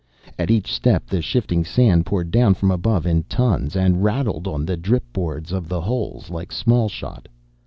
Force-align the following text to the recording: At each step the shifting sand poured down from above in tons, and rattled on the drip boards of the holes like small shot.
At 0.39 0.49
each 0.49 0.73
step 0.73 1.05
the 1.05 1.21
shifting 1.21 1.63
sand 1.63 2.07
poured 2.07 2.31
down 2.31 2.55
from 2.55 2.71
above 2.71 3.05
in 3.05 3.21
tons, 3.25 3.75
and 3.75 4.03
rattled 4.03 4.47
on 4.47 4.65
the 4.65 4.75
drip 4.75 5.03
boards 5.13 5.51
of 5.51 5.69
the 5.69 5.81
holes 5.81 6.31
like 6.31 6.51
small 6.51 6.89
shot. 6.89 7.27